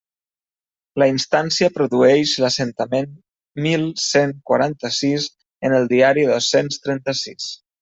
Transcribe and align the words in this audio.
La 1.01 1.07
instància 1.15 1.69
produeix 1.75 2.33
l'assentament 2.45 3.13
mil 3.67 3.85
cent 4.05 4.35
quaranta-sis 4.53 5.29
en 5.69 5.79
el 5.83 5.89
Diari 5.95 6.25
dos-cents 6.35 6.85
trenta-sis. 6.89 7.55